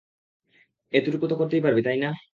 [0.93, 2.09] এটুকু তো করতে পারবি, তাই না?